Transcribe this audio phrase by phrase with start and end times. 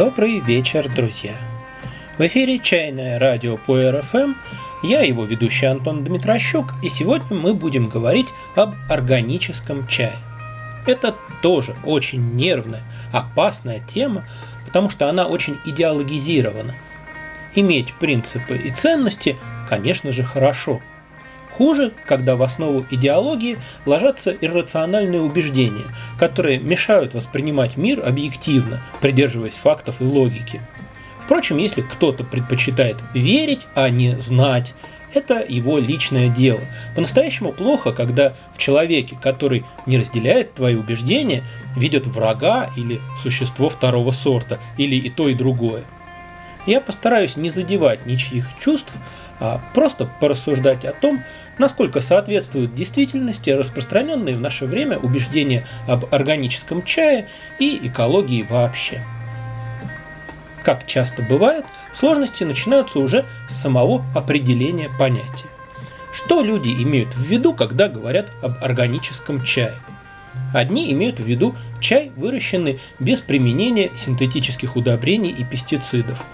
[0.00, 1.34] Добрый вечер, друзья!
[2.16, 4.32] В эфире «Чайное радио» по РФМ.
[4.82, 10.16] Я его ведущий Антон Дмитрощук, и сегодня мы будем говорить об органическом чае.
[10.86, 12.80] Это тоже очень нервная,
[13.12, 14.26] опасная тема,
[14.64, 16.74] потому что она очень идеологизирована.
[17.54, 19.36] Иметь принципы и ценности,
[19.68, 20.80] конечно же, хорошо.
[21.60, 25.84] Хуже, когда в основу идеологии ложатся иррациональные убеждения,
[26.18, 30.62] которые мешают воспринимать мир объективно, придерживаясь фактов и логики.
[31.22, 34.72] Впрочем, если кто-то предпочитает верить, а не знать,
[35.12, 36.60] это его личное дело.
[36.94, 41.42] По-настоящему плохо, когда в человеке, который не разделяет твои убеждения,
[41.76, 45.82] видят врага или существо второго сорта, или и то, и другое.
[46.66, 48.92] Я постараюсь не задевать ничьих чувств,
[49.40, 51.22] а просто порассуждать о том,
[51.60, 59.02] насколько соответствуют действительности распространенные в наше время убеждения об органическом чае и экологии вообще.
[60.64, 65.48] Как часто бывает, сложности начинаются уже с самого определения понятия.
[66.12, 69.74] Что люди имеют в виду, когда говорят об органическом чае?
[70.54, 76.24] Одни имеют в виду чай, выращенный без применения синтетических удобрений и пестицидов.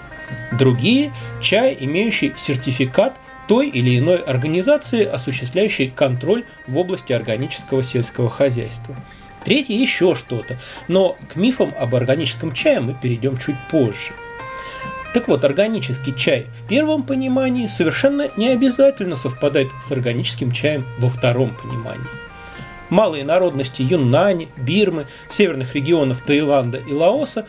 [0.53, 3.15] Другие– чай, имеющий сертификат
[3.49, 8.97] той или иной организации, осуществляющей контроль в области органического сельского хозяйства.
[9.45, 10.59] Третье– еще что-то,
[10.89, 14.13] но к мифам об органическом чае мы перейдем чуть позже.
[15.15, 21.09] Так вот, органический чай в первом понимании совершенно не обязательно совпадает с органическим чаем во
[21.09, 22.07] втором понимании.
[22.91, 27.47] Малые народности Юннани, Бирмы, северных регионов Таиланда и Лаоса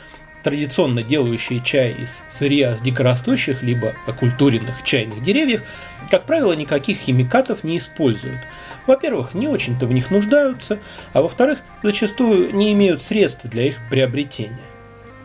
[0.47, 5.61] традиционно делающие чай из сырья с дикорастущих либо окультуренных чайных деревьев,
[6.09, 8.39] как правило, никаких химикатов не используют.
[8.85, 10.79] Во-первых, не очень-то в них нуждаются,
[11.11, 14.57] а во-вторых, зачастую не имеют средств для их приобретения.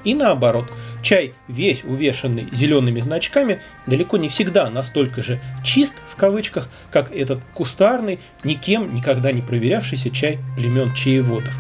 [0.02, 0.72] И наоборот,
[1.04, 7.44] чай, весь увешанный зелеными значками, далеко не всегда настолько же «чист» в кавычках, как этот
[7.54, 11.56] кустарный, никем никогда не проверявшийся чай племен чаеводов.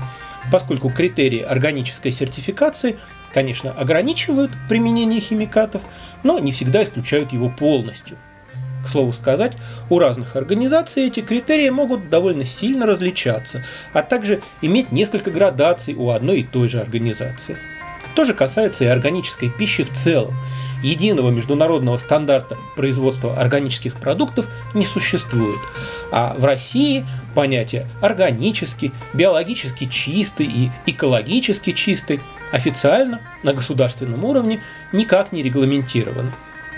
[0.50, 2.98] Поскольку критерии органической сертификации
[3.32, 5.82] конечно, ограничивают применение химикатов,
[6.22, 8.16] но не всегда исключают его полностью.
[8.84, 9.56] К слову сказать,
[9.90, 16.10] у разных организаций эти критерии могут довольно сильно различаться, а также иметь несколько градаций у
[16.10, 17.56] одной и той же организации.
[18.14, 20.36] То же касается и органической пищи в целом.
[20.82, 25.60] Единого международного стандарта производства органических продуктов не существует.
[26.10, 32.20] А в России понятия органически, биологически чистый и экологически чистый
[32.52, 34.60] официально на государственном уровне
[34.92, 36.30] никак не регламентированы.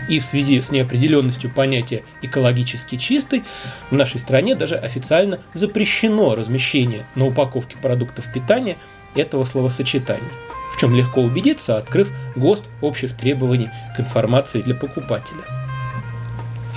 [0.09, 3.43] И в связи с неопределенностью понятия экологически чистый
[3.91, 8.77] в нашей стране даже официально запрещено размещение на упаковке продуктов питания
[9.15, 10.31] этого словосочетания,
[10.75, 15.64] в чем легко убедиться, открыв ГОСТ общих требований к информации для покупателя.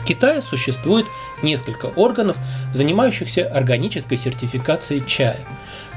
[0.07, 1.05] Китае существует
[1.43, 2.37] несколько органов,
[2.73, 5.39] занимающихся органической сертификацией чая–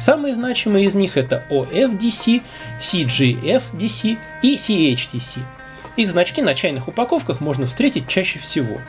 [0.00, 2.42] Самые значимые из них это OFDC,
[2.80, 5.40] CGFDC и CHTC.
[5.96, 8.80] Их значки на чайных упаковках можно встретить чаще всего.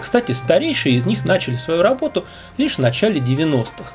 [0.00, 2.24] Кстати, старейшие из них начали свою работу
[2.56, 3.92] лишь в начале 90-х.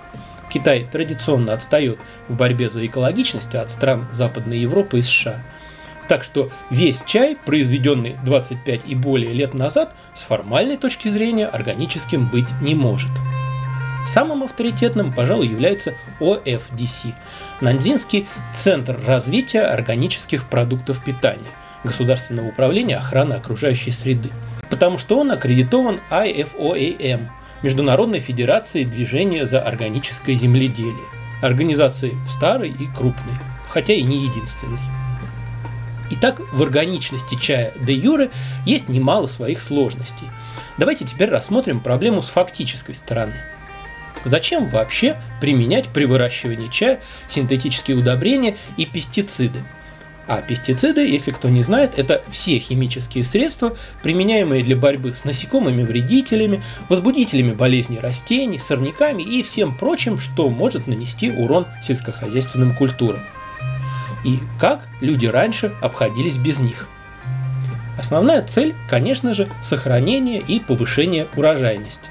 [0.50, 1.98] Китай традиционно отстает
[2.28, 5.42] в борьбе за экологичность от стран Западной Европы и США.
[6.10, 12.28] Так что весь чай, произведенный 25 и более лет назад, с формальной точки зрения органическим
[12.28, 13.12] быть не может.
[14.08, 17.06] Самым авторитетным, пожалуй, является ОФДС–
[17.62, 21.52] Нандинский центр развития органических продуктов питания
[21.84, 24.32] Государственного управления охраны окружающей среды,
[24.72, 27.22] потому что он аккредитован IFOAM–
[27.62, 30.96] Международной Федерацией движения за органическое земледелие,
[31.44, 33.36] организации старой и крупной,
[33.68, 34.99] хотя и не единственной.
[36.12, 38.32] Итак, в органичности чая де юре
[38.66, 40.28] есть немало своих сложностей.
[40.78, 43.36] Давайте теперь рассмотрим проблему с фактической стороны–
[44.26, 49.64] Зачем вообще применять при выращивании чая синтетические удобрения и пестициды?
[50.28, 56.62] А пестициды, если кто не знает, это все химические средства, применяемые для борьбы с насекомыми-вредителями,
[56.88, 63.22] возбудителями болезней растений, сорняками и всем прочим, что может нанести урон сельскохозяйственным культурам.
[64.24, 66.88] И как люди раньше обходились без них?
[67.98, 72.10] Основная цель, конечно же, сохранение и повышение урожайности.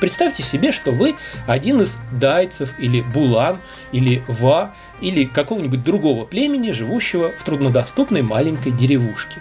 [0.00, 1.14] Представьте себе, что вы
[1.46, 3.58] один из дайцев или булан
[3.92, 9.40] или ва или какого-нибудь другого племени, живущего в труднодоступной маленькой деревушке.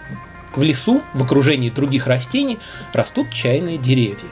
[0.54, 2.60] В лесу, в окружении других растений,
[2.92, 4.30] растут чайные деревья.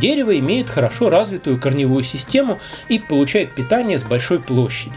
[0.00, 4.96] Дерево имеет хорошо развитую корневую систему и получает питание с большой площади.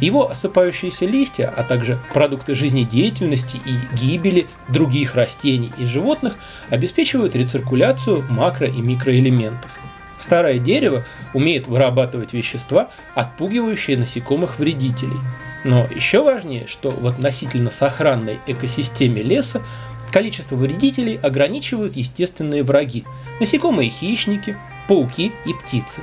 [0.00, 6.36] Его осыпающиеся листья, а также продукты жизнедеятельности и гибели других растений и животных
[6.70, 9.78] обеспечивают рециркуляцию макро- и микроэлементов.
[10.18, 15.16] Старое дерево умеет вырабатывать вещества, отпугивающие насекомых вредителей.
[15.64, 19.62] Но еще важнее, что в относительно сохранной экосистеме леса
[20.10, 23.04] количество вредителей ограничивают естественные враги–
[23.40, 24.56] насекомые-хищники,
[24.88, 26.02] пауки и птицы.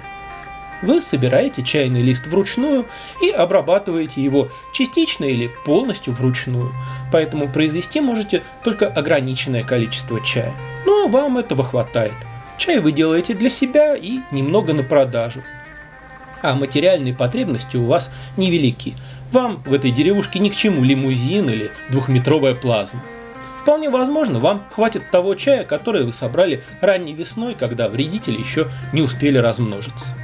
[0.82, 2.86] Вы собираете чайный лист вручную
[3.22, 6.72] и обрабатываете его частично или полностью вручную,
[7.12, 10.54] поэтому произвести можете только ограниченное количество чая.
[10.86, 12.14] Но вам этого хватает.
[12.58, 15.44] Чай вы делаете для себя и немного на продажу.
[16.44, 18.96] А материальные потребности у вас невелики.
[19.32, 23.02] Вам в этой деревушке ни к чему лимузин или двухметровая плазма.
[23.68, 29.02] Вполне возможно, вам хватит того чая, который вы собрали ранней весной, когда вредители еще не
[29.02, 30.16] успели размножиться.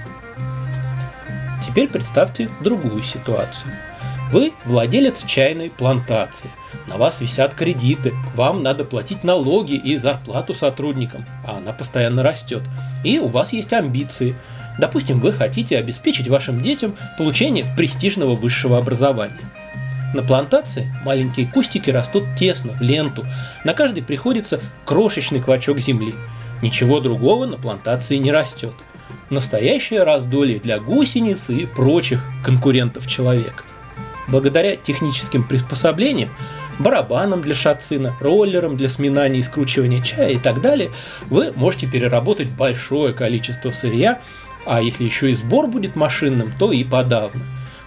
[1.62, 3.74] Теперь представьте другую ситуацию.
[4.32, 6.50] Вы владелец чайной плантации.
[6.88, 12.64] На вас висят кредиты, вам надо платить налоги и зарплату сотрудникам, а она постоянно растет.
[13.04, 14.38] И у вас есть амбиции.
[14.80, 19.42] Допустим, вы хотите обеспечить вашим детям получение престижного высшего образования.
[20.14, 23.26] На плантации маленькие кустики растут тесно, в ленту.
[23.64, 26.14] На каждый приходится крошечный клочок земли.
[26.62, 28.74] Ничего другого на плантации не растет.
[29.32, 33.64] Настоящее раздолье для гусеницы и прочих конкурентов человека.
[34.28, 36.30] Благодаря техническим приспособлениям,
[36.78, 40.92] барабанам для шацина, роллерам для сминания и скручивания чая и так далее,
[41.26, 44.22] вы можете переработать большое количество сырья,
[44.66, 47.42] а если еще и сбор будет машинным, то и подавно.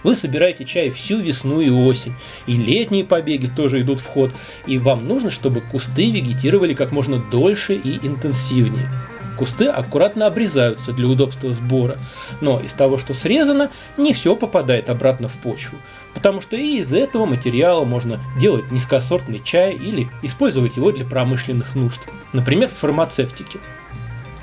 [0.07, 2.13] Вы собираете чай всю весну и осень,
[2.45, 4.31] и летние побеги тоже идут в ход,
[4.65, 8.89] и вам нужно, чтобы кусты вегетировали как можно дольше и интенсивнее.
[9.37, 11.97] Кусты аккуратно обрезаются для удобства сбора,
[12.39, 15.77] но из того, что срезано, не все попадает обратно в почву,
[16.13, 21.75] потому что и из этого материала можно делать низкосортный чай или использовать его для промышленных
[21.75, 21.99] нужд,
[22.31, 23.59] например, в фармацевтике.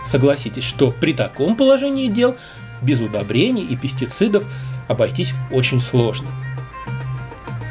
[0.04, 2.36] Согласитесь, что при таком положении дел
[2.82, 4.44] без удобрений и пестицидов
[4.88, 6.28] обойтись очень сложно.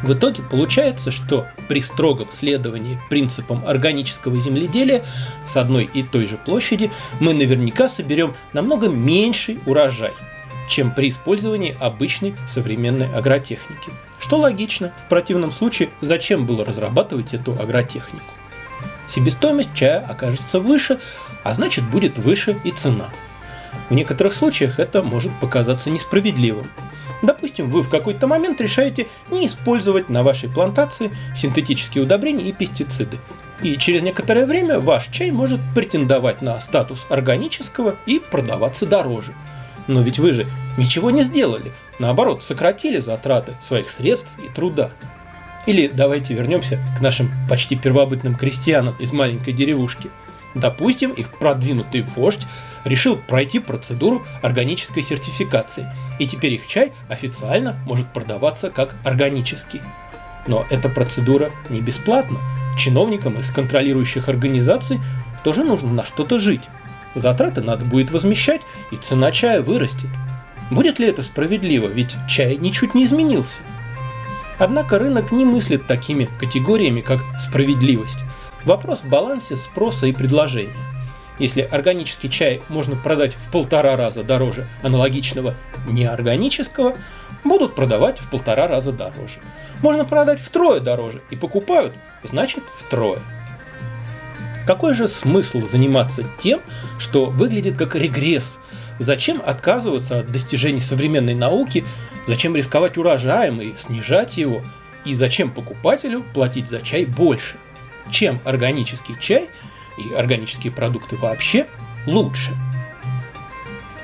[0.04, 5.04] В итоге получается, что при строгом следовании принципам органического земледелия
[5.48, 10.12] с одной и той же площади мы наверняка соберем намного меньший урожай,
[10.68, 13.92] чем при использовании обычной современной агротехники.
[14.20, 18.26] Что логично, в противном случае зачем было разрабатывать эту агротехнику?
[19.08, 21.00] Себестоимость чая окажется выше,
[21.44, 23.10] а значит будет выше и цена.
[23.90, 26.70] В некоторых случаях это может показаться несправедливым,
[27.24, 33.18] Допустим, вы в какой-то момент решаете не использовать на вашей плантации синтетические удобрения и пестициды.
[33.62, 39.34] И через некоторое время ваш чай может претендовать на статус органического и продаваться дороже.
[39.88, 40.46] Но ведь вы же
[40.78, 44.92] ничего не сделали, наоборот, сократили затраты своих средств и труда.
[45.66, 50.10] Или давайте вернемся к нашим почти первобытным крестьянам из маленькой деревушки.
[50.56, 52.46] Допустим, их продвинутый вождь
[52.86, 55.88] решил пройти процедуру органической сертификации,
[56.20, 59.82] и теперь их чай официально может продаваться как органический.
[60.48, 62.40] Но эта процедура не бесплатна.
[62.78, 65.00] Чиновникам из контролирующих организаций
[65.44, 66.64] тоже нужно на что-то жить.
[67.16, 70.10] Затраты надо будет возмещать, и цена чая вырастет.
[70.72, 73.62] Будет ли это справедливо, ведь чай ничуть не изменился?
[74.58, 78.20] Однако рынок не мыслит такими категориями, как справедливость.
[78.66, 80.74] Вопрос в балансе спроса и предложения.
[81.40, 85.56] Если органический чай можно продать в полтора раза дороже аналогичного
[85.88, 86.94] неорганического,
[87.44, 89.40] будут продавать в полтора раза дороже.
[89.82, 91.94] Можно продать втрое дороже и покупают,
[92.24, 93.20] значит втрое.
[94.66, 96.62] Какой же смысл заниматься тем,
[97.00, 98.58] что выглядит как регресс?
[99.00, 101.84] Зачем отказываться от достижений современной науки?
[102.28, 104.62] Зачем рисковать урожаем и снижать его?
[105.04, 107.58] И зачем покупателю платить за чай больше?
[108.12, 109.50] Чем органический чай–
[109.98, 111.68] и органические продукты вообще
[112.06, 112.52] лучше.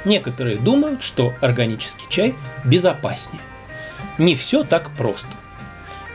[0.05, 3.41] Некоторые думают, что органический чай безопаснее.
[4.17, 5.27] Не все так просто.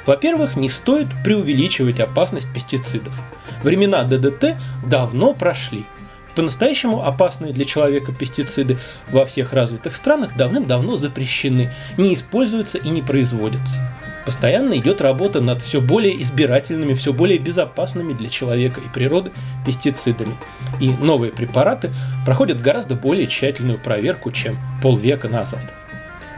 [0.06, 3.14] Во-первых, не стоит преувеличивать опасность пестицидов.
[3.62, 5.86] Времена ДДТ давно прошли.
[6.34, 13.02] По-настоящему опасные для человека пестициды во всех развитых странах давным-давно запрещены, не используются и не
[13.02, 13.80] производятся
[14.24, 19.30] постоянно идет работа над все более избирательными, все более безопасными для человека и природы
[19.66, 20.34] пестицидами.
[20.80, 21.90] И новые препараты
[22.24, 25.74] проходят гораздо более тщательную проверку, чем полвека назад.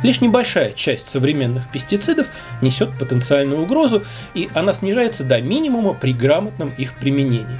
[0.02, 2.26] Лишь небольшая часть современных пестицидов
[2.60, 7.58] несет потенциальную угрозу, и она снижается до минимума при грамотном их применении.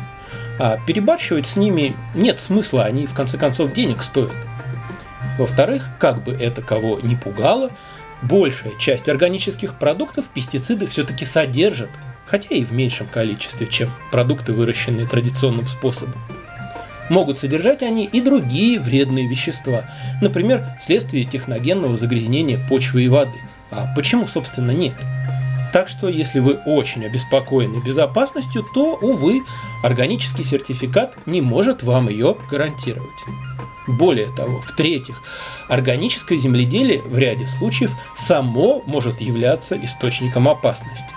[0.59, 4.33] А перебарщивать с ними нет смысла, они в конце концов денег стоят.
[5.39, 7.71] Во-вторых, как бы это кого не пугало,
[8.23, 11.91] большая часть органических продуктов пестициды все-таки содержат,
[12.27, 16.21] хотя и в меньшем количестве, чем продукты, выращенные традиционным способом.
[17.09, 19.85] Могут содержать они и другие вредные вещества,
[20.21, 23.39] например, вследствие техногенного загрязнения почвы и воды.
[23.71, 24.95] А почему, собственно, нет?
[25.73, 29.43] Так что, если вы очень обеспокоены безопасностью, то, увы,
[29.83, 33.11] органический сертификат не может вам ее гарантировать.
[33.87, 35.23] Более того, в-третьих,
[35.69, 41.15] органическое земледелие в ряде случаев само может являться источником опасности.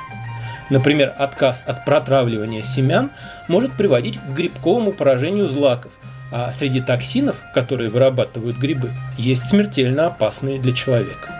[0.69, 3.11] Например, отказ от протравливания семян
[3.47, 5.91] может приводить к грибковому поражению злаков,
[6.31, 11.35] а среди токсинов, которые вырабатывают грибы, есть смертельно опасные для человека.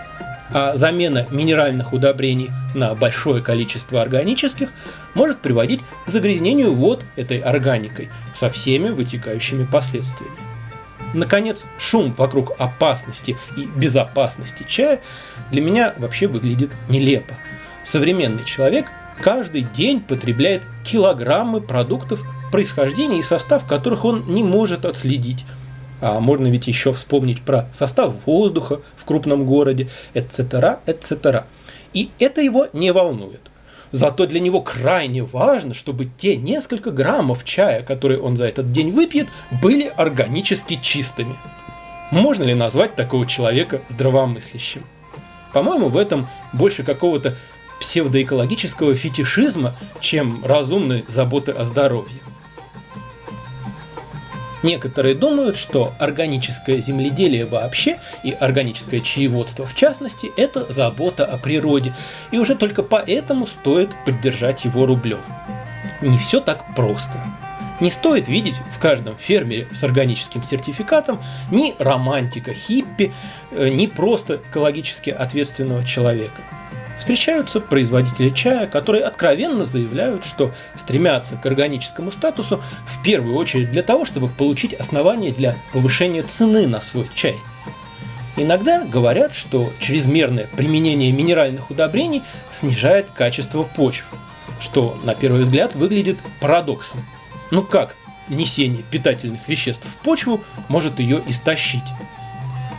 [0.52, 4.70] А замена минеральных удобрений на большое количество органических
[5.14, 10.49] может приводить к загрязнению вод этой органикой со всеми вытекающими последствиями.
[11.14, 15.00] Наконец, шум вокруг опасности и безопасности чая
[15.50, 17.36] для меня вообще выглядит нелепо.
[17.84, 18.86] Современный человек
[19.20, 25.44] каждый день потребляет килограммы продуктов, происхождения и состав которых он не может отследить.
[26.00, 31.44] А можно ведь еще вспомнить про состав воздуха в крупном городе, etc., etc.
[31.92, 33.49] И это его не волнует.
[33.92, 38.92] Зато для него крайне важно, чтобы те несколько граммов чая, которые он за этот день
[38.92, 39.28] выпьет,
[39.62, 41.34] были органически чистыми.
[42.10, 44.84] Можно ли назвать такого человека здравомыслящим?
[45.52, 47.36] По-моему, в этом больше какого-то
[47.80, 52.20] псевдоэкологического фетишизма, чем разумной заботы о здоровье.
[54.62, 61.94] Некоторые думают, что органическое земледелие вообще и органическое чаеводство в частности– это забота о природе,
[62.30, 65.20] и уже только поэтому стоит поддержать его рублем.
[66.02, 67.12] Не все так просто.
[67.80, 71.18] Не стоит видеть в каждом фермере с органическим сертификатом
[71.50, 73.12] ни романтика хиппи,
[73.52, 76.42] э, ни просто экологически ответственного человека–
[77.00, 83.82] Встречаются производители чая, которые откровенно заявляют, что стремятся к органическому статусу в первую очередь для
[83.82, 87.36] того, чтобы получить основания для повышения цены на свой чай.
[88.36, 94.04] Иногда говорят, что чрезмерное применение минеральных удобрений снижает качество почв,
[94.60, 97.02] что на первый взгляд выглядит парадоксом.
[97.50, 97.96] Ну как
[98.28, 101.80] внесение питательных веществ в почву может ее истощить?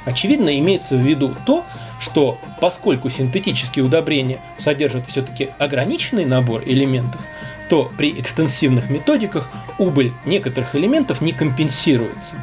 [0.05, 1.65] Очевидно, имеется в виду то,
[2.01, 7.21] что поскольку синтетические удобрения содержат все-таки ограниченный набор элементов,
[7.69, 12.35] то при экстенсивных методиках убыль некоторых элементов не компенсируется.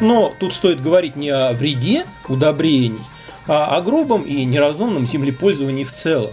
[0.00, 3.02] Но тут стоит говорить не о вреде удобрений,
[3.46, 6.30] а о грубом и неразумном землепользовании в целом.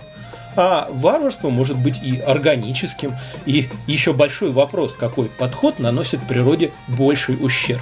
[0.55, 3.13] А варварство может быть и органическим,
[3.46, 7.81] и еще большой вопрос, какой подход наносит природе больший ущерб.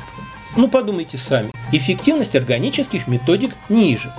[0.57, 4.11] Ну подумайте сами, эффективность органических методик ниже,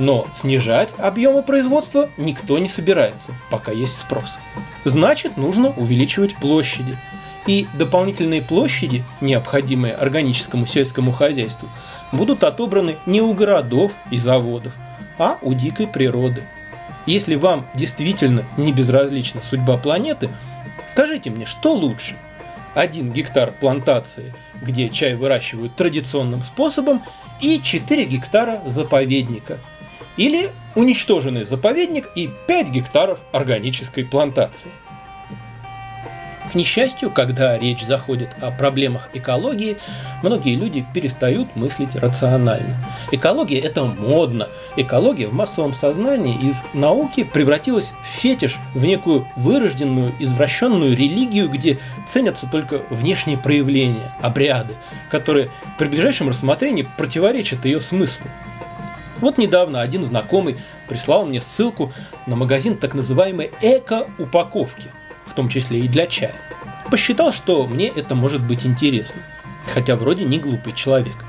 [0.00, 4.38] но снижать объемы производства никто не собирается, пока есть спрос.
[4.86, 6.96] Значит, нужно увеличивать площади.
[7.46, 11.68] И дополнительные площади, необходимые органическому сельскому хозяйству,
[12.12, 14.72] будут отобраны не у городов и заводов,
[15.18, 16.44] а у дикой природы.
[17.04, 20.30] Если вам действительно не безразлична судьба планеты,
[20.86, 22.16] скажите мне, что лучше?
[22.74, 27.02] Один гектар плантации, где чай выращивают традиционным способом,
[27.42, 29.58] и 4 гектара заповедника–
[30.16, 34.70] или уничтоженный заповедник и 5 гектаров органической плантации.
[36.50, 39.76] К несчастью, когда речь заходит о проблемах экологии,
[40.24, 42.76] многие люди перестают мыслить рационально.
[43.12, 44.48] Экология– это модно.
[44.76, 51.78] Экология в массовом сознании из науки превратилась в фетиш, в некую вырожденную, извращенную религию, где
[52.08, 54.74] ценятся только внешние проявления, обряды,
[55.08, 58.26] которые при ближайшем рассмотрении противоречат ее смыслу.
[59.20, 60.56] Вот недавно один знакомый
[60.88, 61.92] прислал мне ссылку
[62.26, 64.88] на магазин так называемой эко-упаковки,
[65.26, 66.34] в том числе и для чая.
[66.90, 69.22] Посчитал, что мне это может быть интересно,
[69.66, 71.24] хотя вроде не глупый человек.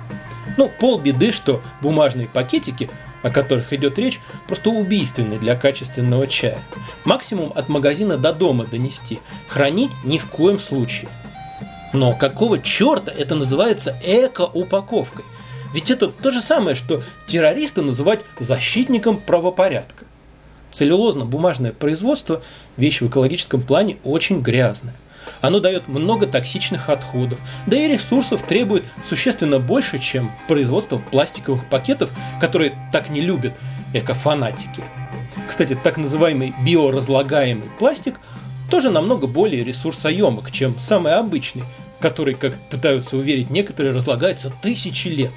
[0.58, 2.90] Ну, полбеды, что бумажные пакетики,
[3.24, 6.60] о которых идет речь, просто убийственны для качественного чая.
[7.06, 11.10] Максимум от магазина до дома донести, хранить ни в коем случае.
[11.94, 15.26] Но какого черта это называется эко-упаковкой?
[15.74, 20.06] Ведь это то же самое, что террориста называть защитником правопорядка.
[20.72, 22.42] Целлюлозно-бумажное производство–
[22.78, 24.96] вещь в экологическом плане очень грязная.
[25.42, 32.10] Оно дает много токсичных отходов, да и ресурсов требует существенно больше, чем производство пластиковых пакетов,
[32.40, 33.54] которые так не любят
[33.94, 34.84] экофанатики.
[35.48, 38.20] Кстати, так называемый биоразлагаемый пластик
[38.70, 41.64] тоже намного более ресурсоемок, чем самый обычный
[42.02, 45.32] который, как пытаются уверить некоторые, разлагается тысячи лет.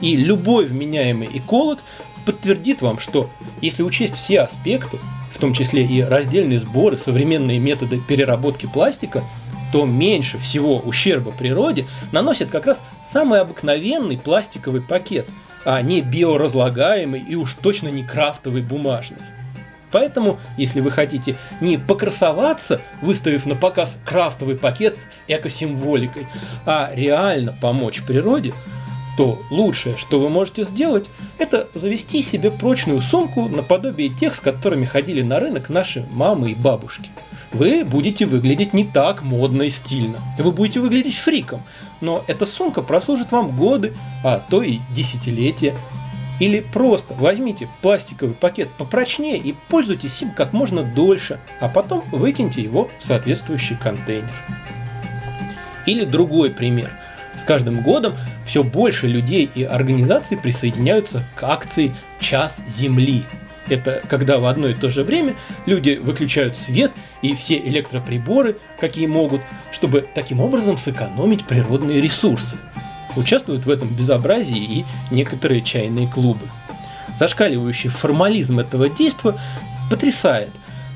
[0.00, 1.78] И любой вменяемый эколог
[2.24, 4.98] подтвердит вам, что если учесть все аспекты,
[5.34, 9.24] в том числе и раздельные сборы, современные методы переработки пластика,
[9.72, 15.26] то меньше всего ущерба природе наносит как раз самый обыкновенный пластиковый пакет,
[15.64, 19.18] а не биоразлагаемый и уж точно не крафтовый бумажный.
[19.90, 26.26] Поэтому, если вы хотите не покрасоваться, выставив на показ крафтовый пакет с экосимволикой,
[26.66, 28.52] а реально помочь природе,
[29.18, 31.06] то лучшее, что вы можете сделать,
[31.38, 36.54] это завести себе прочную сумку наподобие тех, с которыми ходили на рынок наши мамы и
[36.54, 37.10] бабушки.
[37.52, 40.18] Вы будете выглядеть не так модно и стильно.
[40.38, 41.62] Вы будете выглядеть фриком.
[42.00, 45.74] Но эта сумка прослужит вам годы, а то и десятилетия.
[46.38, 52.62] Или просто возьмите пластиковый пакет попрочнее и пользуйтесь им как можно дольше, а потом выкиньте
[52.62, 54.30] его в соответствующий контейнер.
[55.86, 56.92] Или другой пример.
[57.38, 58.14] С каждым годом
[58.44, 63.24] все больше людей и организаций присоединяются к акции «Час Земли».
[63.68, 65.34] Это когда в одно и то же время
[65.66, 66.90] люди выключают свет
[67.20, 69.42] и все электроприборы, какие могут,
[69.72, 72.56] чтобы таким образом сэкономить природные ресурсы.
[73.14, 76.46] Участвуют в этом безобразии и некоторые чайные клубы.
[77.18, 79.34] Зашкаливающий формализм этого действия
[79.90, 80.50] потрясает.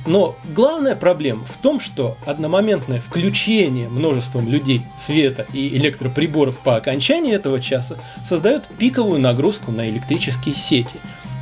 [0.04, 7.34] Но главная проблема в том, что одномоментное включение множеством людей света и электроприборов по окончании
[7.34, 10.96] этого часа создает пиковую нагрузку на электрические сети,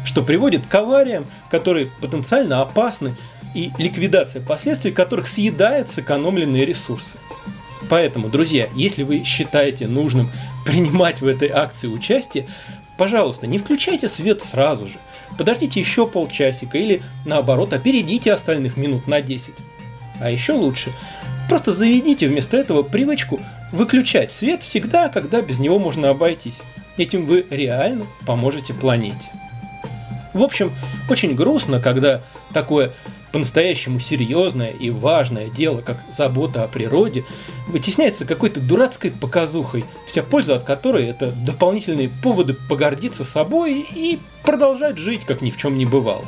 [0.05, 3.17] что приводит к авариям, которые потенциально опасны
[3.55, 7.19] и ликвидация последствий которых съедает сэкономленные ресурсы.
[7.89, 10.31] Поэтому, друзья, если вы считаете нужным
[10.67, 12.47] принимать в этой акции участие,
[12.99, 14.99] пожалуйста, не включайте свет сразу же.
[15.39, 19.55] Подождите еще полчасика или, наоборот, опередите остальных минут на 10.
[20.21, 20.93] А еще лучше,
[21.49, 23.41] просто заведите вместо этого привычку
[23.73, 26.59] выключать свет всегда, когда без него можно обойтись.
[26.97, 29.31] Этим вы реально поможете планете.
[30.35, 30.73] В общем,
[31.09, 32.21] очень грустно, когда
[32.53, 32.93] такое
[33.33, 37.25] по-настоящему серьезное и важное дело, как забота о природе,
[37.69, 44.99] вытесняется какой-то дурацкой показухой, вся польза от которой это дополнительные поводы погордиться собой и продолжать
[44.99, 46.25] жить, как ни в чем не бывало.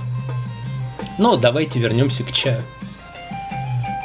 [1.19, 2.63] Но давайте вернемся к чаю.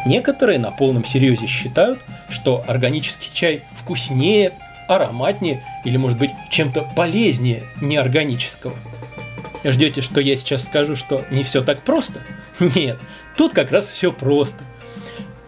[0.05, 4.53] Некоторые на полном серьезе считают, что органический чай вкуснее,
[4.87, 8.75] ароматнее или, может быть, чем-то полезнее неорганического.
[9.63, 12.21] Ждете, что я сейчас скажу, что не все так просто–
[12.75, 12.99] Нет,
[13.35, 14.57] тут как раз все просто.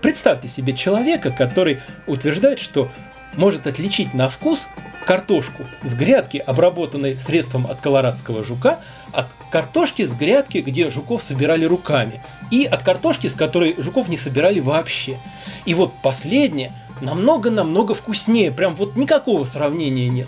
[0.02, 2.90] Представьте себе человека, который утверждает, что
[3.36, 4.68] может отличить на вкус
[5.06, 8.80] картошку с грядки, обработанной средством от колорадского жука,
[9.12, 14.18] от картошки с грядки, где жуков собирали руками, и от картошки, с которой жуков не
[14.18, 15.18] собирали вообще.
[15.66, 20.28] И вот последнее намного-намного вкуснее, прям вот никакого сравнения нет.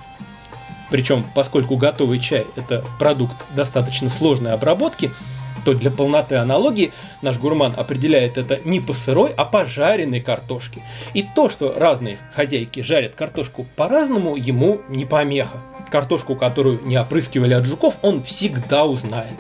[0.90, 5.12] Причем, поскольку готовый чай– это продукт достаточно сложной обработки–
[5.64, 10.84] то для полноты аналогии наш гурман определяет это не по сырой, а по жареной картошке.
[11.14, 15.58] И то, что разные хозяйки жарят картошку по-разному, ему не помеха.
[15.90, 19.36] Картошку, которую не опрыскивали от жуков, он всегда узнает.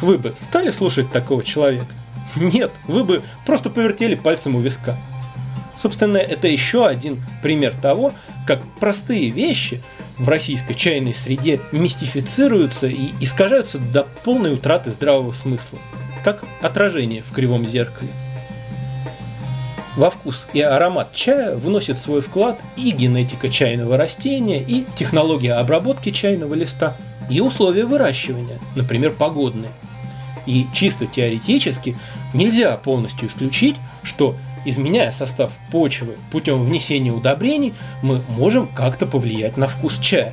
[0.00, 1.86] Вы бы стали слушать такого человека?
[2.34, 4.96] Нет, вы бы просто повертели пальцем у виска.
[5.80, 8.12] Собственно, это еще один пример того,
[8.46, 9.80] как простые вещи–
[10.22, 15.78] в российской чайной среде мистифицируются и искажаются до полной утраты здравого смысла,
[16.24, 18.10] как отражение в кривом зеркале.
[19.96, 26.10] Во вкус и аромат чая вносит свой вклад и генетика чайного растения, и технология обработки
[26.12, 26.96] чайного листа,
[27.28, 29.70] и условия выращивания, например, погодные.
[30.46, 31.96] И чисто теоретически
[32.32, 39.68] нельзя полностью исключить, что изменяя состав почвы путем внесения удобрений, мы можем как-то повлиять на
[39.68, 40.32] вкус чая.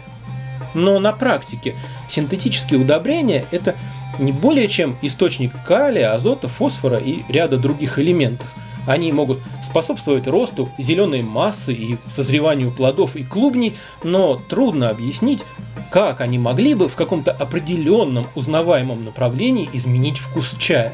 [0.74, 1.76] Но на практике
[2.08, 3.76] синтетические удобрения– это
[4.20, 8.48] не более чем источник калия, азота, фосфора и ряда других элементов.
[8.88, 15.44] Они могут способствовать росту зеленой массы и созреванию плодов и клубней, но трудно объяснить,
[15.91, 20.93] как они могли бы в каком-то определенном узнаваемом направлении изменить вкус чая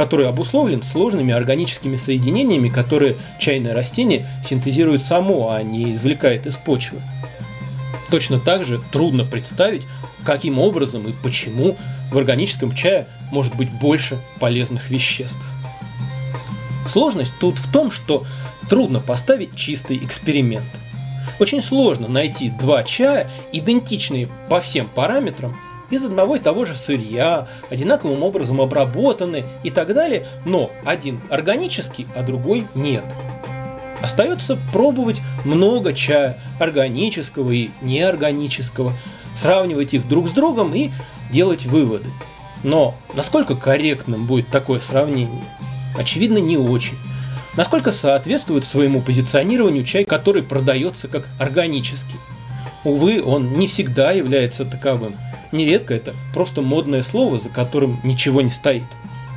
[0.00, 6.98] который обусловлен сложными органическими соединениями, которые чайное растение синтезирует само, а не извлекает из почвы.
[8.10, 9.82] Точно так же трудно представить,
[10.24, 11.76] каким образом и почему
[12.10, 15.44] в органическом чае может быть больше полезных веществ.
[16.88, 18.24] Сложность тут в том, что
[18.70, 20.64] трудно поставить чистый эксперимент.
[21.40, 25.56] Очень сложно найти два чая, идентичные по всем параметрам,
[25.88, 32.06] из одного и того же сырья, одинаковым образом обработаны и так далее, но один органический,
[32.14, 33.04] а другой нет.
[34.02, 38.92] Остается пробовать много чая, органического и неорганического,
[39.34, 40.90] сравнивать их друг с другом и
[41.32, 42.10] делать выводы.
[42.62, 45.44] Но насколько корректным будет такое сравнение?
[45.96, 46.98] Очевидно, не очень.
[47.56, 52.18] Насколько соответствует своему позиционированию чай, который продается как органический?
[52.84, 55.14] Увы, он не всегда является таковым.
[55.52, 58.84] Нередко это просто модное слово, за которым ничего не стоит.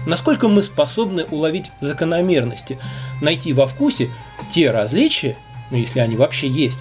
[0.06, 2.78] Насколько мы способны уловить закономерности,
[3.22, 4.10] найти во вкусе
[4.52, 5.36] те различия,
[5.72, 6.80] ну если они вообще есть,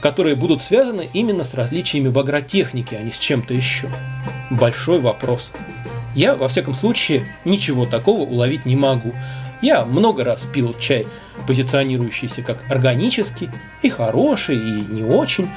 [0.00, 3.88] которые будут связаны именно с различиями в агротехнике, а не с чем-то еще?
[4.50, 5.50] Большой вопрос.
[6.14, 9.14] Я, во всяком случае, ничего такого уловить не могу.
[9.64, 11.06] Я много раз пил чай,
[11.46, 13.48] позиционирующийся как органический,
[13.80, 15.48] и хороший, и не очень,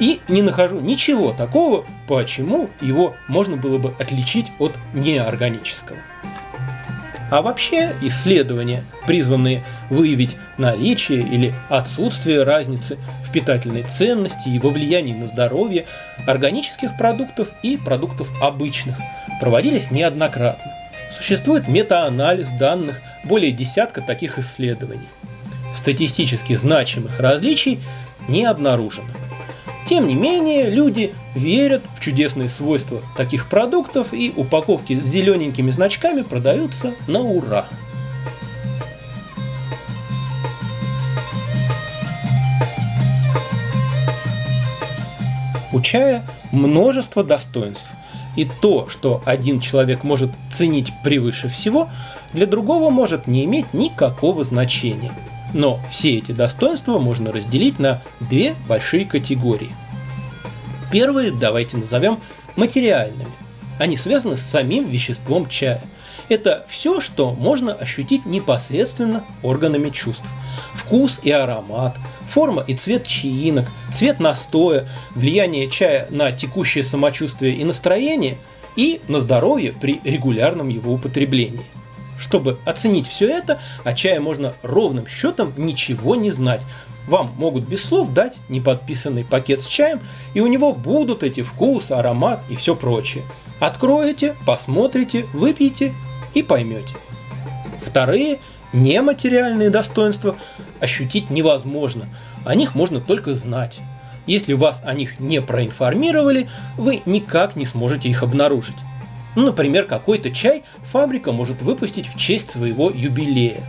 [0.00, 5.98] и не нахожу ничего такого, почему его можно было бы отличить от неорганического.
[7.30, 15.14] А вообще исследования, призванные выявить наличие или отсутствие разницы в питательной ценности и во влиянии
[15.14, 15.86] на здоровье
[16.26, 18.96] органических продуктов и продуктов обычных,
[19.40, 20.83] проводились неоднократно.
[21.16, 25.08] Существует метаанализ данных более десятка таких исследований.
[25.76, 27.80] Статистически значимых различий
[28.28, 29.08] не обнаружено.
[29.86, 36.22] Тем не менее, люди верят в чудесные свойства таких продуктов и упаковки с зелененькими значками
[36.22, 37.66] продаются на ура.
[45.72, 47.90] У чая множество достоинств.
[48.36, 51.88] И то, что один человек может ценить превыше всего,
[52.32, 55.12] для другого может не иметь никакого значения–
[55.54, 59.70] но все эти достоинства можно разделить на две большие категории.
[60.92, 62.18] Первые давайте назовем
[62.56, 63.30] материальными.
[63.78, 65.80] Они связаны с самим веществом чая.
[66.28, 70.26] Это все, что можно ощутить непосредственно органами чувств.
[70.74, 71.96] Вкус и аромат,
[72.28, 78.38] форма и цвет чаинок, цвет настоя, влияние чая на текущее самочувствие и настроение
[78.76, 81.66] и на здоровье при регулярном его употреблении–
[82.18, 86.62] чтобы оценить все это, о чае можно ровным счетом ничего не знать.
[87.06, 90.00] Вам могут без слов дать неподписанный пакет с чаем,
[90.32, 93.24] и у него будут эти вкус, аромат и все прочее.
[93.60, 95.92] Откроете, посмотрите, выпьете
[96.32, 96.94] и поймете.
[97.82, 98.38] Вторые
[98.74, 100.36] нематериальные достоинства
[100.80, 102.06] ощутить невозможно.
[102.44, 103.78] О них можно только знать.
[104.26, 108.76] Если вас о них не проинформировали, вы никак не сможете их обнаружить.
[109.36, 113.60] Ну, например, какой-то чай фабрика может выпустить в честь своего юбилея.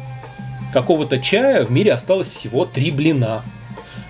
[0.73, 3.43] Какого-то чая в мире осталось всего три блина.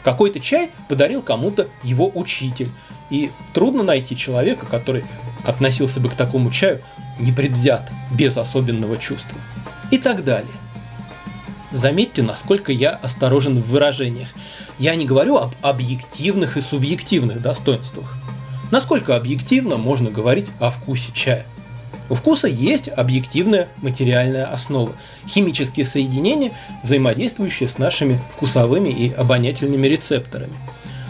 [0.03, 2.69] Какой-то чай подарил кому-то его учитель.
[3.09, 5.03] И трудно найти человека, который
[5.45, 6.81] относился бы к такому чаю
[7.19, 9.37] непредвзято, без особенного чувства.
[9.91, 10.51] И так далее.
[11.75, 14.29] Заметьте, насколько я осторожен в выражениях.
[14.79, 18.15] Я не говорю об объективных и субъективных достоинствах.
[18.71, 21.45] Насколько объективно можно говорить о вкусе чая?
[22.09, 24.93] У вкуса есть объективная материальная основа–
[25.27, 30.53] химические соединения, взаимодействующие с нашими вкусовыми и обонятельными рецепторами.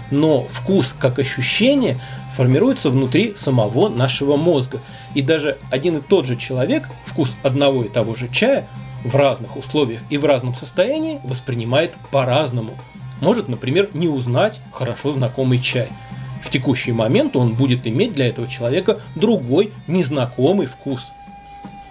[0.10, 2.00] Но вкус как ощущение
[2.36, 4.80] формируется внутри самого нашего мозга.
[5.14, 8.66] И даже один и тот же человек вкус одного и того же чая
[9.06, 12.78] в разных условиях и в разном состоянии воспринимает по-разному.
[13.22, 15.88] Может, например, не узнать хорошо знакомый чай–
[16.46, 21.08] в текущий момент он будет иметь для этого человека другой, незнакомый вкус.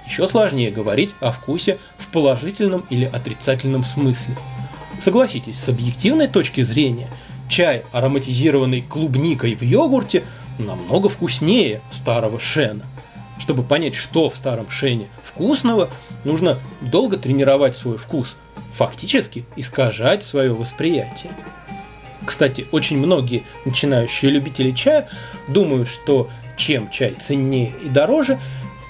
[0.06, 4.36] Еще сложнее говорить о вкусе в положительном или отрицательном смысле.
[5.00, 7.08] Согласитесь, с объективной точки зрения,
[7.48, 10.22] чай, ароматизированный клубникой в йогурте,
[10.58, 12.84] намного вкуснее старого шена.
[13.38, 15.88] Чтобы понять, что в старом шене вкусного,
[16.24, 18.36] нужно долго тренировать свой вкус,
[18.72, 21.32] фактически искажать свое восприятие.
[22.24, 25.08] Кстати, очень многие начинающие любители чая
[25.48, 28.40] думают, что чем чай ценнее и дороже,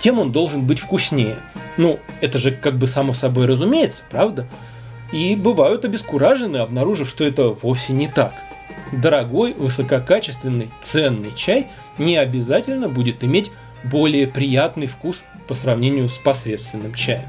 [0.00, 1.37] тем он должен быть вкуснее.
[1.76, 4.46] Ну, это же как бы само собой разумеется, правда?
[5.12, 8.35] И бывают обескуражены, обнаружив, что это вовсе не так.
[8.92, 13.50] Дорогой, высококачественный, ценный чай не обязательно будет иметь
[13.85, 17.29] более приятный вкус по сравнению с посредственным чаем.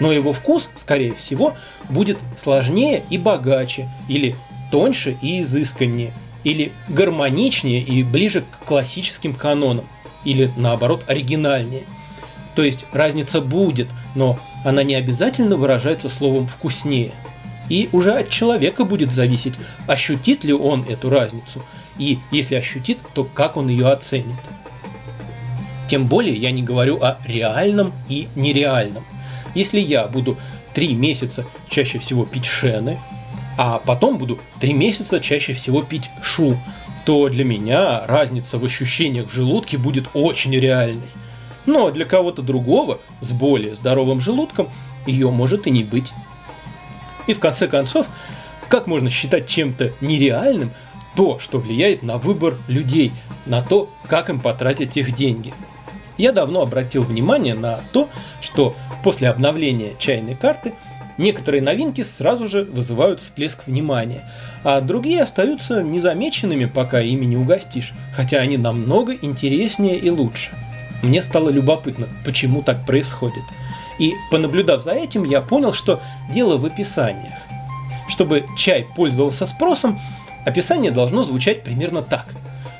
[0.00, 1.54] Но его вкус, скорее всего,
[1.88, 4.36] будет сложнее и богаче, или
[4.70, 6.12] тоньше и изысканнее,
[6.44, 9.84] или гармоничнее и ближе к классическим канонам,
[10.24, 11.82] или наоборот оригинальнее.
[12.54, 17.12] То есть разница будет, но она не обязательно выражается словом «вкуснее».
[17.68, 19.54] И уже от человека будет зависеть,
[19.86, 21.62] ощутит ли он эту разницу,
[21.98, 24.38] и если ощутит, то как он ее оценит.
[25.88, 29.04] Тем более я не говорю о реальном и нереальном.
[29.54, 30.36] Если я буду
[30.74, 32.98] три месяца чаще всего пить шены,
[33.56, 36.58] а потом буду три месяца чаще всего пить шу,
[37.06, 41.08] то для меня разница в ощущениях в желудке будет очень реальной.
[41.64, 44.68] Но для кого-то другого с более здоровым желудком
[45.06, 46.12] ее может и не быть.
[47.26, 48.06] И в конце концов,
[48.68, 50.70] как можно считать чем-то нереальным
[51.16, 53.10] то, что влияет на выбор людей,
[53.46, 55.52] на то, как им потратить их деньги?
[56.18, 58.08] Я давно обратил внимание на то,
[58.42, 60.74] что после обновления чайной карты
[61.16, 64.30] некоторые новинки сразу же вызывают всплеск внимания,
[64.64, 70.50] а другие остаются незамеченными, пока ими не угостишь, хотя они намного интереснее и лучше.
[71.02, 73.44] Мне стало любопытно, почему так происходит–
[73.98, 76.00] и понаблюдав за этим, я понял, что
[76.30, 77.34] дело в описаниях.
[78.08, 80.00] Чтобы чай пользовался спросом,
[80.46, 82.34] описание должно звучать примерно так.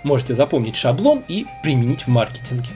[0.04, 2.70] Можете запомнить шаблон и применить в маркетинге.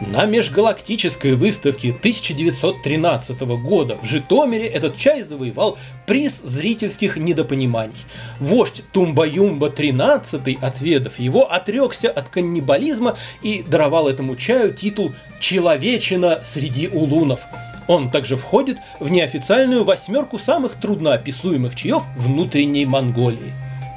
[0.00, 7.96] На межгалактической выставке 1913 года в Житомире этот чай завоевал приз зрительских недопониманий.
[8.38, 16.86] Вождь Тумба-Юмба 13 отведав его, отрекся от каннибализма и даровал этому чаю титул «Человечина среди
[16.86, 17.40] улунов».
[17.88, 23.52] Он также входит в неофициальную восьмерку самых трудноописуемых чаев внутренней Монголии.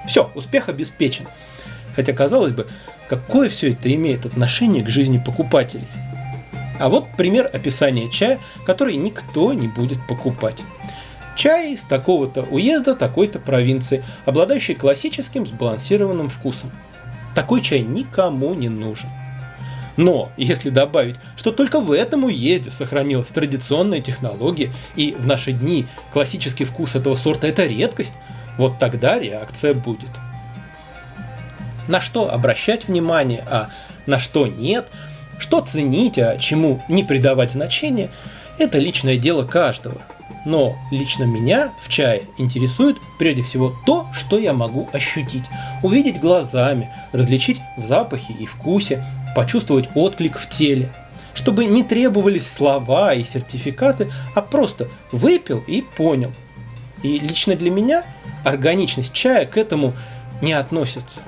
[0.07, 1.27] Все, успех обеспечен.
[1.95, 2.67] Хотя, казалось бы,
[3.11, 5.83] какое все это имеет отношение к жизни покупателей?
[6.79, 10.55] А вот пример описания чая, который никто не будет покупать.
[11.35, 16.71] Чай из такого-то уезда такой-то провинции, обладающий классическим сбалансированным вкусом.
[17.35, 19.09] Такой чай никому не нужен.
[19.97, 25.85] Но если добавить, что только в этом уезде сохранилась традиционная технология, и в наши дни
[26.13, 28.13] классический вкус этого сорта это редкость,
[28.57, 30.11] вот тогда реакция будет
[31.87, 33.69] на что обращать внимание, а
[34.05, 34.87] на что нет,
[35.39, 38.09] что ценить, а чему не придавать значения,
[38.57, 40.01] это личное дело каждого.
[40.45, 45.43] Но лично меня в чае интересует прежде всего то, что я могу ощутить,
[45.83, 49.03] увидеть глазами, различить в запахе и вкусе,
[49.35, 50.91] почувствовать отклик в теле.
[51.33, 56.33] Чтобы не требовались слова и сертификаты, а просто выпил и понял.
[57.03, 58.03] И лично для меня
[58.43, 59.93] органичность чая к этому
[60.41, 61.21] не относится.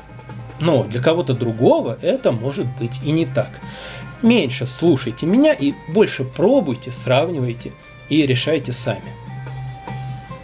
[0.60, 3.60] Но для кого-то другого это может быть и не так.
[4.22, 7.74] Меньше слушайте меня и больше пробуйте, сравнивайте
[8.10, 9.12] и решайте сами.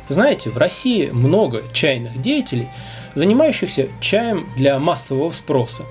[0.10, 2.68] Знаете, в России много чайных деятелей,
[3.14, 5.84] занимающихся чаем для массового спроса.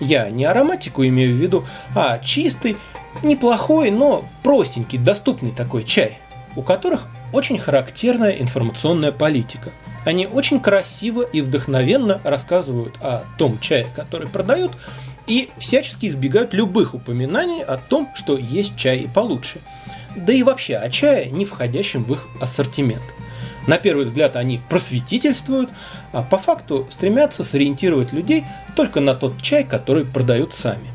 [0.00, 2.76] Я не ароматику имею в виду, а чистый,
[3.22, 6.18] неплохой, но простенький, доступный такой чай,
[6.56, 9.70] у которых очень характерная информационная политика–
[10.04, 14.72] они очень красиво и вдохновенно рассказывают о том чае, который продают,
[15.26, 19.60] и всячески избегают любых упоминаний о том, что есть чай и получше.
[20.14, 23.02] Да и вообще о чае, не входящем в их ассортимент.
[23.66, 25.70] На первый взгляд они просветительствуют,
[26.12, 28.44] а по факту стремятся сориентировать людей
[28.76, 30.93] только на тот чай, который продают сами.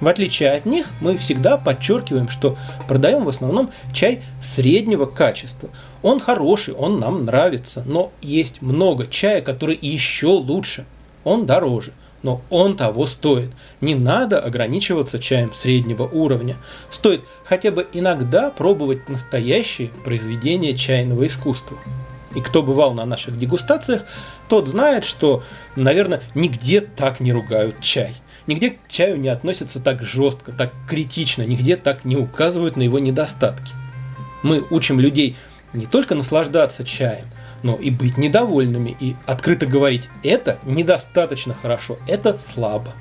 [0.00, 5.70] В отличие от них, мы всегда подчеркиваем, что продаем в основном чай среднего качества.
[6.02, 10.84] Он хороший, он нам нравится, но есть много чая, который еще лучше.
[11.24, 13.50] Он дороже, но он того стоит.
[13.80, 16.56] Не надо ограничиваться чаем среднего уровня.
[16.90, 21.78] Стоит хотя бы иногда пробовать настоящие произведения чайного искусства.
[22.34, 24.04] И кто бывал на наших дегустациях,
[24.48, 25.42] тот знает, что,
[25.74, 28.14] наверное, нигде так не ругают чай.
[28.46, 32.98] Нигде к чаю не относятся так жестко, так критично, нигде так не указывают на его
[33.00, 33.72] недостатки.
[34.42, 35.36] Мы учим людей
[35.72, 37.26] не только наслаждаться чаем,
[37.64, 42.92] но и быть недовольными и открыто говорить «это недостаточно хорошо, это слабо».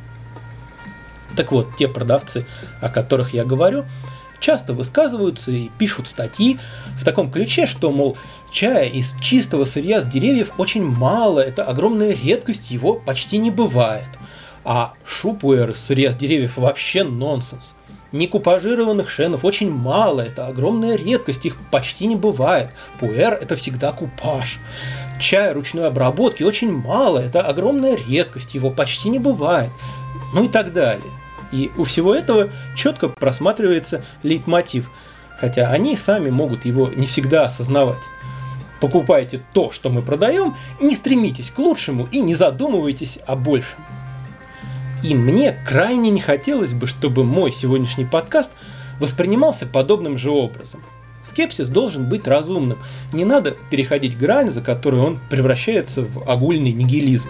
[1.38, 2.48] Так вот, те продавцы,
[2.82, 3.86] о которых я говорю,
[4.40, 6.58] часто высказываются и пишут статьи
[6.98, 8.18] в таком ключе, что, мол,
[8.52, 14.10] чая из чистого сырья с деревьев очень мало, это огромная редкость, его почти не бывает–
[14.66, 17.76] а шупуэр срез деревьев вообще нонсенс.
[18.12, 22.70] Некупажированных шенов очень мало, это огромная редкость, их почти не бывает.
[23.00, 24.60] Пуэр– это всегда купаж.
[25.20, 29.70] Чай ручной обработки очень мало, это огромная редкость, его почти не бывает.
[30.34, 31.12] Ну и так далее.
[31.52, 34.90] И у всего этого четко просматривается лейтмотив,
[35.38, 38.02] хотя они сами могут его не всегда осознавать.
[38.80, 43.80] Покупайте то, что мы продаем, не стремитесь к лучшему и не задумывайтесь о большем.
[45.08, 48.50] И мне крайне не хотелось бы, чтобы мой сегодняшний подкаст
[49.00, 50.82] воспринимался подобным же образом.
[51.24, 52.80] Скепсис должен быть разумным.
[53.14, 57.30] Не надо переходить грань, за которую он превращается в огульный нигилизм.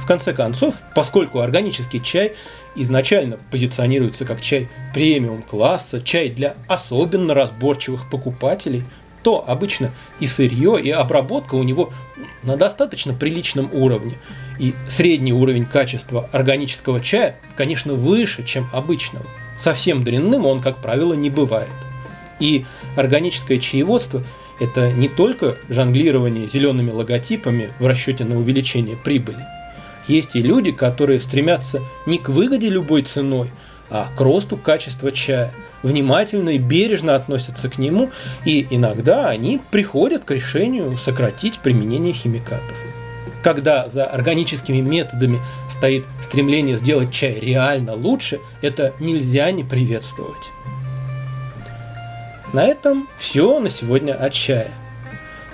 [0.00, 2.36] В конце концов, поскольку органический чай
[2.74, 8.82] изначально позиционируется как чай премиум класса, чай для особенно разборчивых покупателей,
[9.24, 11.92] то обычно и сырье, и обработка у него
[12.44, 14.18] на достаточно приличном уровне.
[14.60, 19.24] И средний уровень качества органического чая, конечно, выше, чем обычного.
[19.56, 21.70] Совсем дрянным он, как правило, не бывает.
[22.38, 24.22] И органическое чаеводство–
[24.60, 29.44] это не только жонглирование зелеными логотипами в расчете на увеличение прибыли.
[30.06, 33.50] Есть и люди, которые стремятся не к выгоде любой ценой,
[33.88, 35.52] а к росту качества чая,
[35.84, 38.10] внимательно и бережно относятся к нему,
[38.44, 42.76] и иногда они приходят к решению сократить применение химикатов.
[43.44, 45.38] Когда за органическими методами
[45.70, 50.50] стоит стремление сделать чай реально лучше, это нельзя не приветствовать.
[52.54, 54.70] На этом все на сегодня от чая.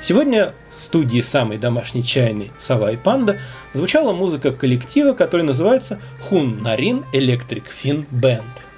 [0.02, 3.38] Сегодня в студии самой домашней чайной «Сова и панда»
[3.72, 8.69] звучала музыка коллектива, который называется «Хун Нарин Электрик Фин Бенд».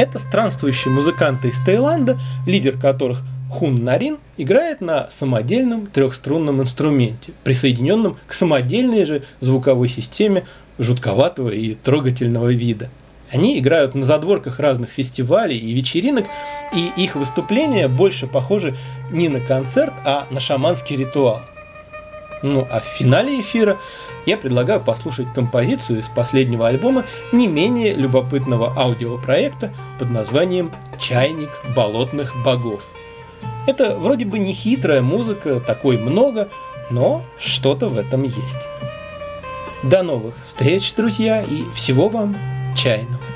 [0.00, 8.16] Это странствующие музыканты из Таиланда, лидер которых Хун Нарин играет на самодельном трехструнном инструменте, присоединенном
[8.26, 10.46] к самодельной же звуковой системе
[10.78, 12.88] жутковатого и трогательного вида.
[13.30, 16.24] Они играют на задворках разных фестивалей и вечеринок,
[16.74, 18.74] и их выступления больше похожи
[19.10, 21.42] не на концерт, а на шаманский ритуал.
[22.42, 23.78] Ну а в финале эфира
[24.26, 32.34] я предлагаю послушать композицию из последнего альбома не менее любопытного аудиопроекта под названием «Чайник болотных
[32.42, 32.86] богов».
[33.66, 36.48] Это вроде бы не хитрая музыка, такой много,
[36.90, 38.68] но что-то в этом есть.
[39.82, 42.36] До новых встреч, друзья, и всего вам
[42.76, 43.29] чайного.